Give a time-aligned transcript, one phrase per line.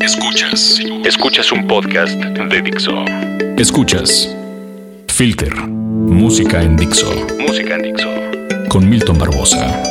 [0.00, 0.80] Escuchas.
[1.04, 3.04] Escuchas un podcast de Dixo.
[3.58, 4.34] Escuchas.
[5.08, 5.54] Filter.
[5.54, 7.12] Música en Dixo.
[7.38, 8.08] Música en Dixo.
[8.70, 9.82] Con Milton Barbosa.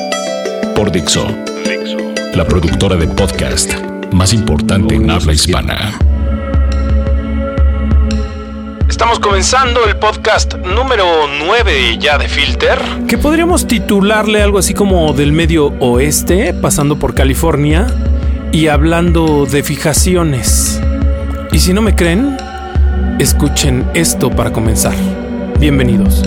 [0.76, 1.28] Por Dixo.
[1.64, 1.98] Dixo.
[2.34, 3.76] La productora de podcast
[4.12, 6.00] más importante en habla hispana.
[8.90, 11.06] Estamos comenzando el podcast número
[11.46, 12.80] 9 ya de Filter.
[13.08, 17.86] Que podríamos titularle algo así como del medio oeste, pasando por California
[18.52, 20.82] y hablando de fijaciones.
[21.52, 22.38] Y si no me creen,
[23.20, 24.96] escuchen esto para comenzar.
[25.60, 26.24] Bienvenidos.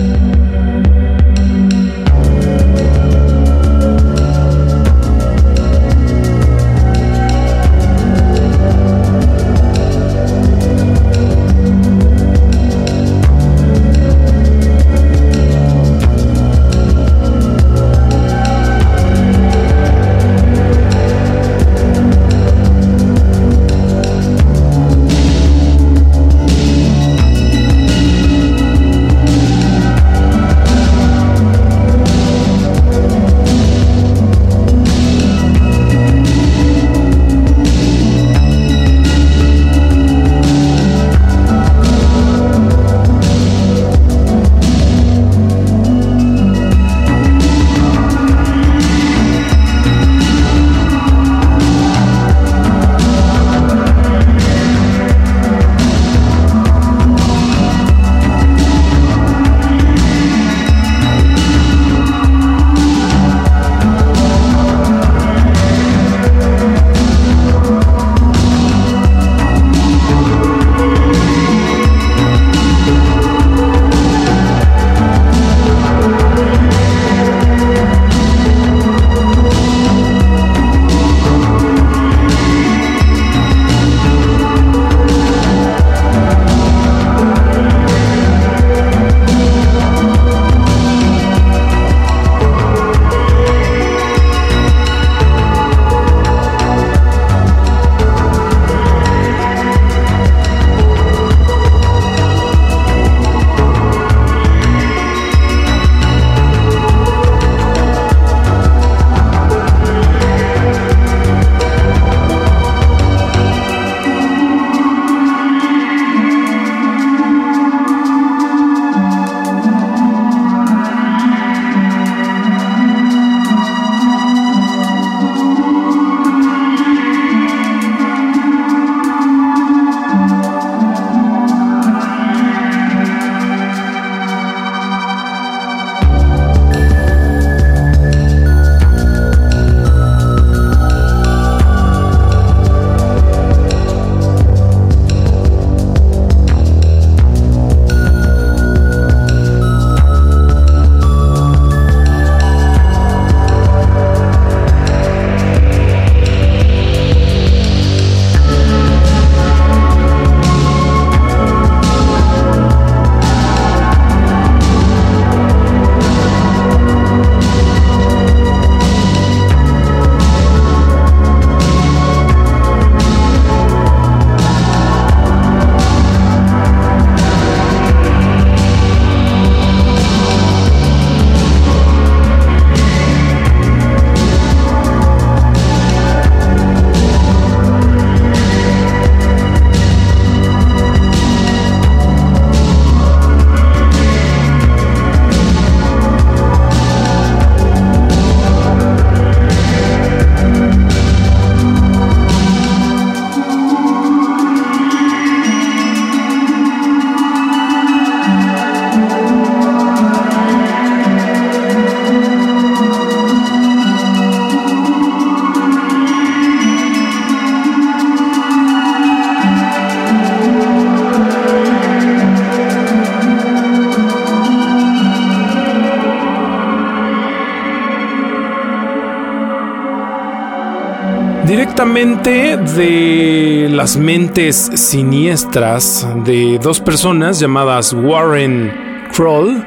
[231.85, 238.73] De las mentes siniestras de dos personas llamadas Warren
[239.15, 239.63] Kroll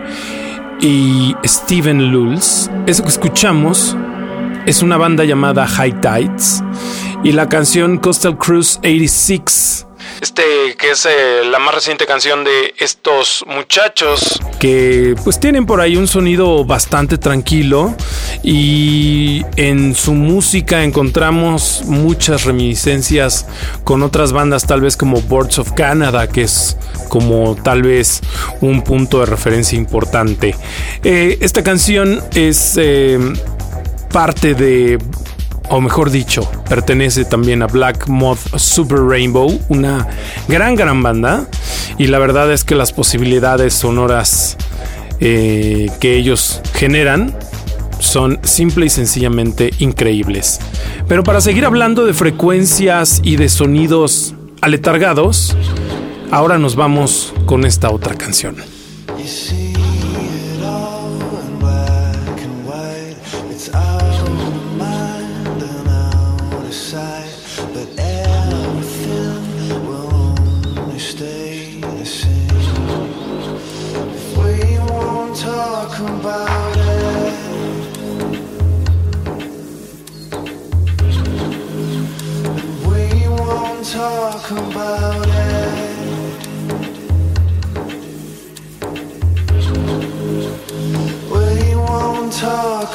[0.80, 2.68] y Steven Lulz.
[2.86, 3.96] Eso que escuchamos
[4.66, 6.62] es una banda llamada High Tides
[7.22, 9.77] y la canción Coastal Cruise 86
[10.20, 10.42] Este
[10.78, 14.40] que es eh, la más reciente canción de estos muchachos.
[14.58, 17.94] Que pues tienen por ahí un sonido bastante tranquilo
[18.42, 23.46] y en su música encontramos muchas reminiscencias
[23.84, 26.76] con otras bandas tal vez como Boards of Canada, que es
[27.08, 28.20] como tal vez
[28.60, 30.54] un punto de referencia importante.
[31.04, 33.18] Eh, esta canción es eh,
[34.10, 34.98] parte de
[35.70, 40.06] o mejor dicho, pertenece también a Black Moth Super Rainbow, una
[40.48, 41.46] gran, gran banda.
[41.98, 44.56] Y la verdad es que las posibilidades sonoras
[45.20, 47.36] eh, que ellos generan
[47.98, 50.60] son simple y sencillamente increíbles.
[51.08, 55.56] Pero para seguir hablando de frecuencias y de sonidos aletargados,
[56.30, 58.56] ahora nos vamos con esta otra canción.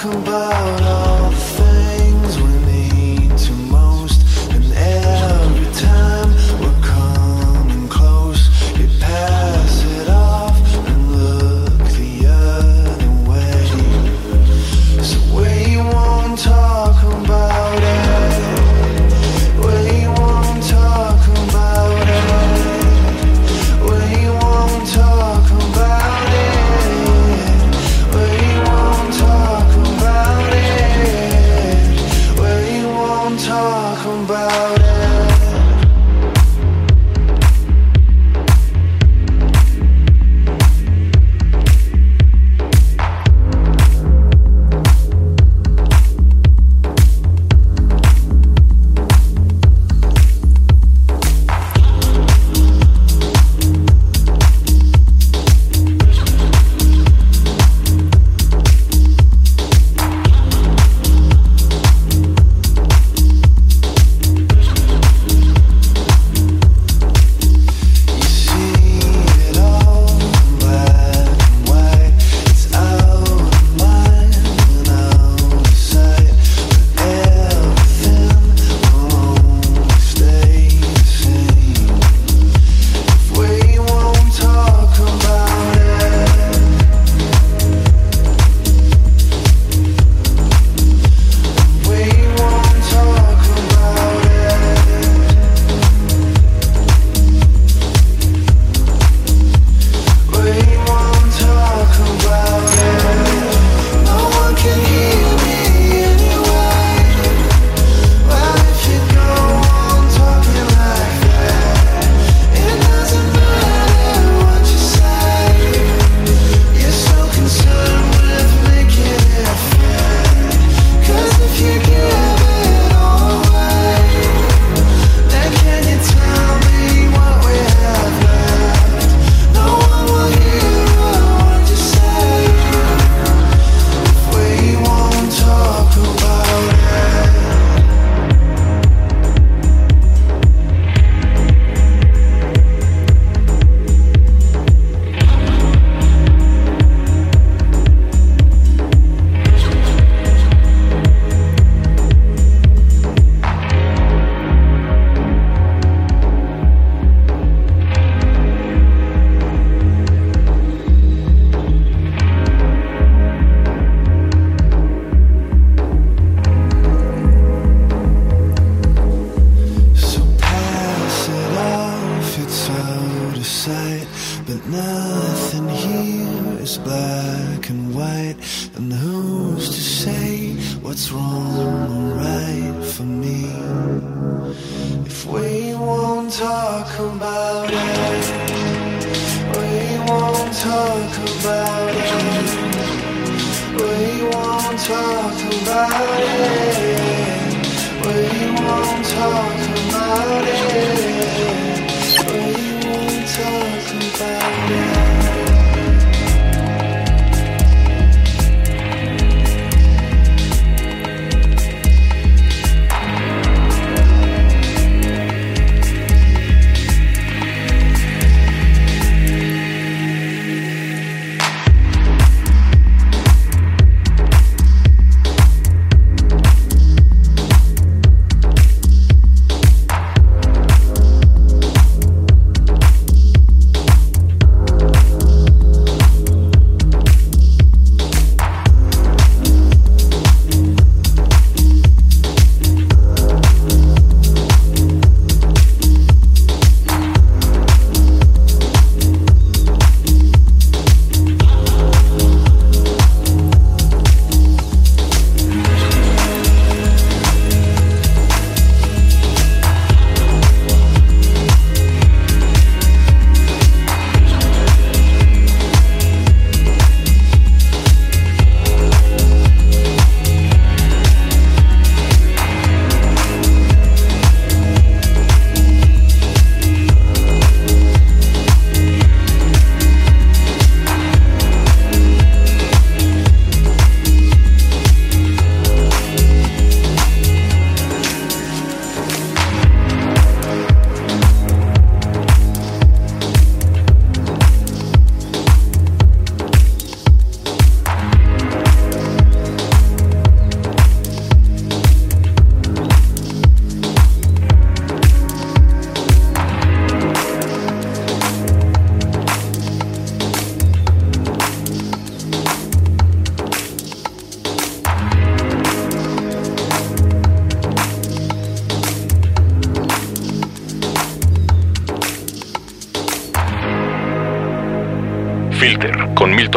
[0.03, 0.82] talk about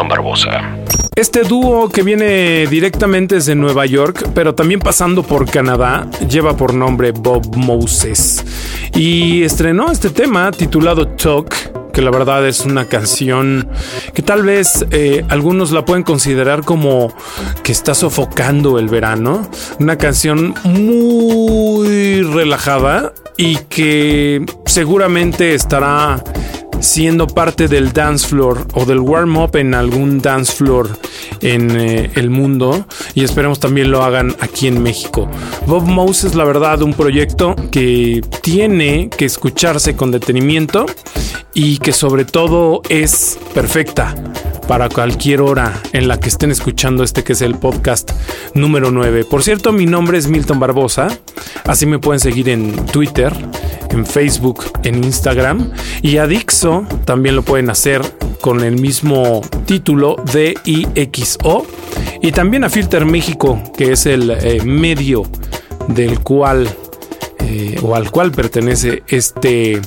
[0.03, 0.77] Barbosa.
[1.15, 6.75] Este dúo que viene directamente desde Nueva York, pero también pasando por Canadá, lleva por
[6.75, 8.45] nombre Bob Moses.
[8.93, 13.67] Y estrenó este tema titulado Talk, que la verdad es una canción
[14.13, 17.11] que tal vez eh, algunos la pueden considerar como
[17.63, 19.49] que está sofocando el verano.
[19.79, 26.23] Una canción muy relajada y que seguramente estará
[26.79, 30.89] siendo parte del dance floor o del warm up en algún dance floor
[31.41, 35.29] en eh, el mundo y esperemos también lo hagan aquí en México.
[35.65, 40.85] Bob Mouse es la verdad un proyecto que tiene que escucharse con detenimiento
[41.53, 44.15] y que sobre todo es perfecta
[44.67, 48.11] para cualquier hora en la que estén escuchando este que es el podcast
[48.53, 49.23] número 9.
[49.23, 51.07] Por cierto, mi nombre es Milton Barbosa,
[51.65, 53.33] así me pueden seguir en Twitter,
[53.97, 58.01] en Facebook, en Instagram y a Dixo también lo pueden hacer
[58.41, 61.65] con el mismo título D-I-X-O
[62.21, 65.23] y también a Filter México, que es el eh, medio
[65.87, 66.69] del cual
[67.39, 69.81] eh, o al cual pertenece este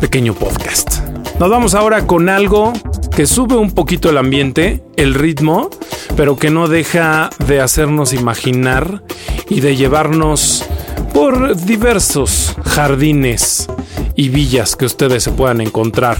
[0.00, 0.98] pequeño podcast.
[1.38, 2.72] Nos vamos ahora con algo
[3.14, 5.70] que sube un poquito el ambiente, el ritmo,
[6.16, 9.02] pero que no deja de hacernos imaginar
[9.48, 10.64] y de llevarnos
[11.12, 13.68] por diversos jardines
[14.16, 16.18] y villas que ustedes se puedan encontrar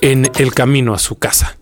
[0.00, 1.58] en el camino a su casa.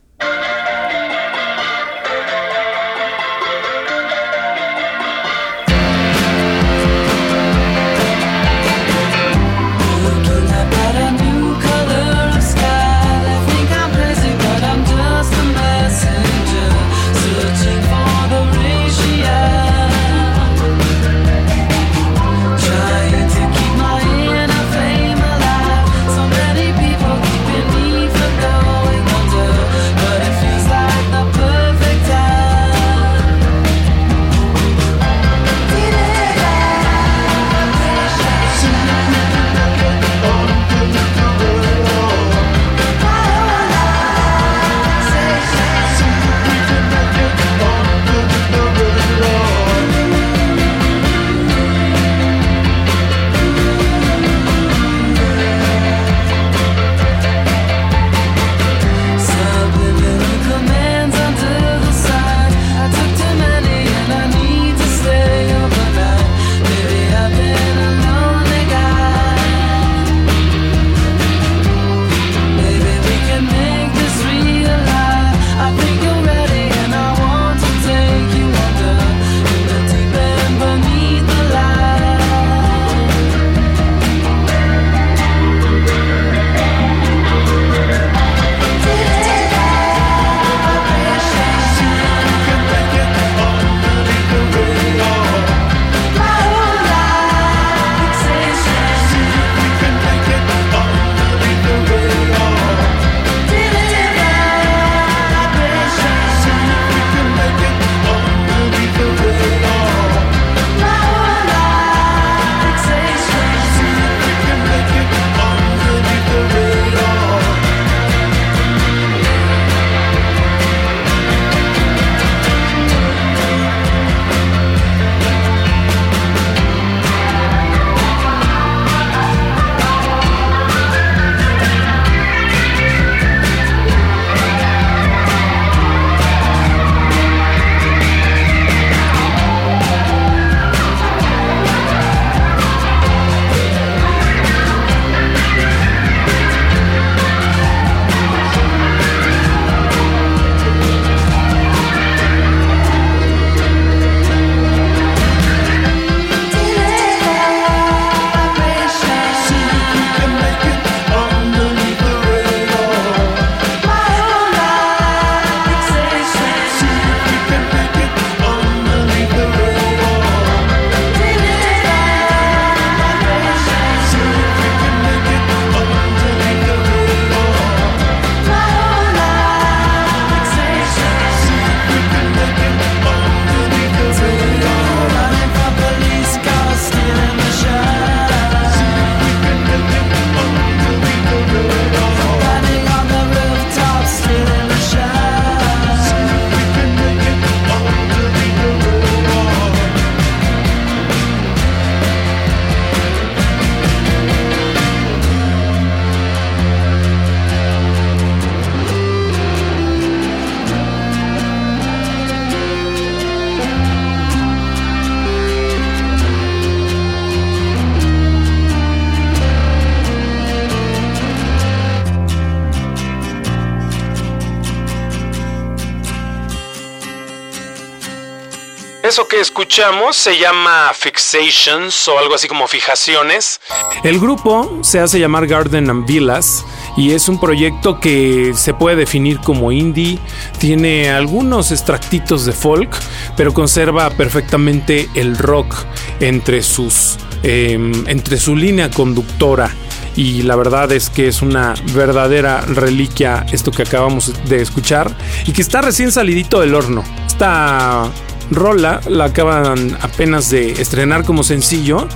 [229.11, 233.61] Eso que escuchamos se llama Fixations o algo así como fijaciones.
[234.05, 236.65] El grupo se hace llamar Garden and Villas
[236.97, 240.21] y es un proyecto que se puede definir como indie,
[240.61, 242.89] tiene algunos extractitos de folk,
[243.37, 245.75] pero conserva perfectamente el rock
[246.21, 249.75] entre sus em, entre su línea conductora
[250.15, 255.13] y la verdad es que es una verdadera reliquia esto que acabamos de escuchar
[255.47, 257.03] y que está recién salidito del horno.
[257.27, 258.09] Está
[258.51, 262.09] rola la acaban apenas de estrenar como sencillo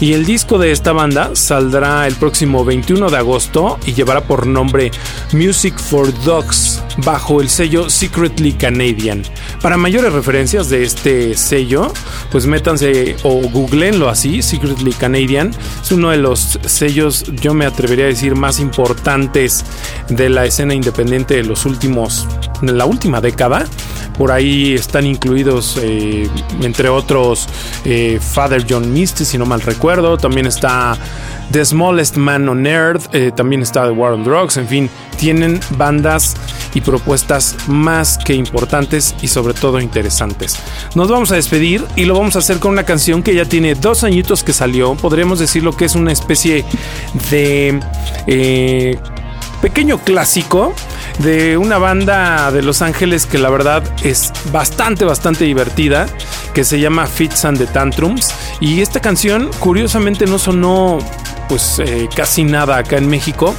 [0.00, 4.46] y el disco de esta banda saldrá el próximo 21 de agosto y llevará por
[4.46, 4.90] nombre
[5.32, 9.22] Music for Dogs bajo el sello Secretly Canadian.
[9.62, 11.92] Para mayores referencias de este sello,
[12.30, 15.52] pues métanse o googleenlo así, Secretly Canadian.
[15.82, 19.64] Es uno de los sellos, yo me atrevería a decir, más importantes
[20.08, 22.26] de la escena independiente de los últimos,
[22.62, 23.66] de la última década.
[24.20, 26.28] Por ahí están incluidos, eh,
[26.60, 27.48] entre otros,
[27.86, 30.18] eh, Father John Misty, si no mal recuerdo.
[30.18, 30.94] También está
[31.50, 33.04] The Smallest Man on Earth.
[33.14, 34.58] Eh, también está The War on Drugs.
[34.58, 36.36] En fin, tienen bandas
[36.74, 40.58] y propuestas más que importantes y sobre todo interesantes.
[40.94, 43.74] Nos vamos a despedir y lo vamos a hacer con una canción que ya tiene
[43.74, 44.96] dos añitos que salió.
[44.96, 46.62] Podríamos decirlo que es una especie
[47.30, 47.80] de
[49.60, 50.74] pequeño clásico
[51.18, 56.06] de una banda de Los Ángeles que la verdad es bastante, bastante divertida,
[56.54, 58.32] que se llama Fits and the Tantrums.
[58.60, 60.98] Y esta canción, curiosamente, no sonó
[61.48, 63.54] pues eh, casi nada acá en México,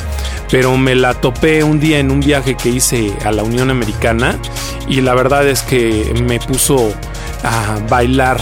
[0.50, 4.40] pero me la topé un día en un viaje que hice a la Unión Americana
[4.88, 6.94] y la verdad es que me puso
[7.44, 8.42] a bailar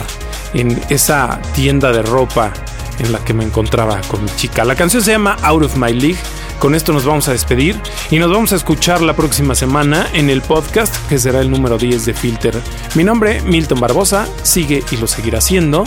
[0.53, 2.53] en esa tienda de ropa
[2.99, 4.63] en la que me encontraba con mi chica.
[4.65, 6.19] La canción se llama Out of My League
[6.59, 10.29] con esto nos vamos a despedir y nos vamos a escuchar la próxima semana en
[10.29, 12.61] el podcast que será el número 10 de Filter.
[12.95, 15.85] Mi nombre, Milton Barbosa, sigue y lo seguirá haciendo.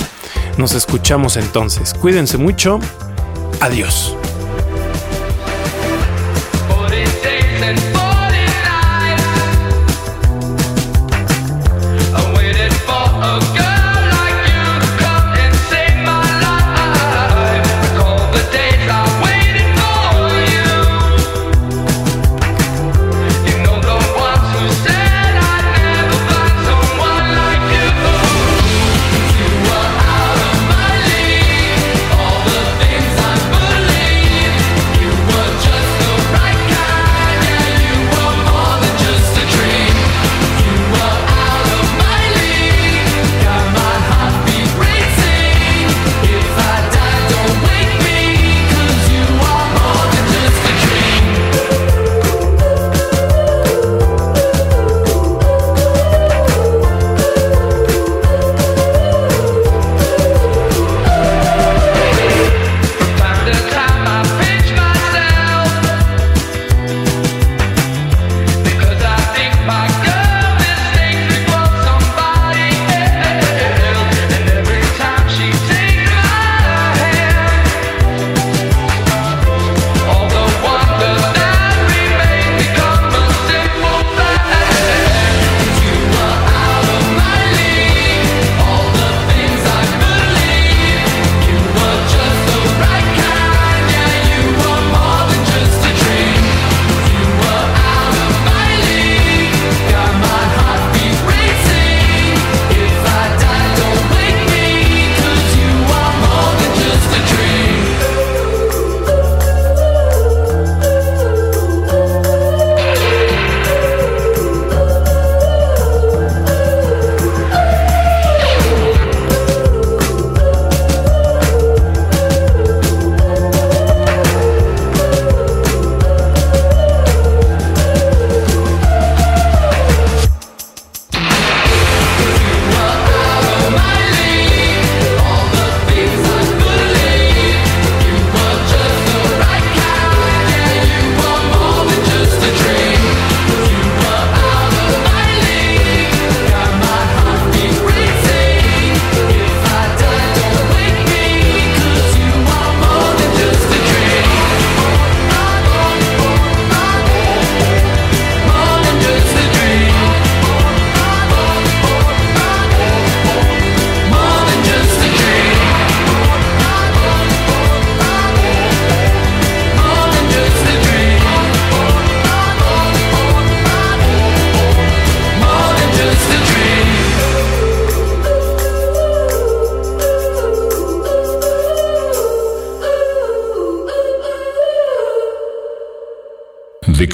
[0.56, 1.94] Nos escuchamos entonces.
[1.94, 2.80] Cuídense mucho.
[3.60, 4.16] Adiós.